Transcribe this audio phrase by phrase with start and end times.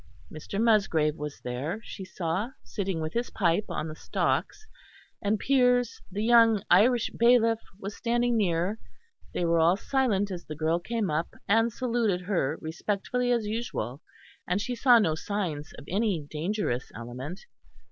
[0.31, 0.59] Mr.
[0.59, 4.65] Musgrave was there, she saw, sitting with his pipe, on the stocks,
[5.21, 8.79] and Piers, the young Irish bailiff, was standing near;
[9.35, 14.01] they all were silent as the girl came up, and saluted her respectfully as usual;
[14.47, 17.41] and she saw no signs of any dangerous element.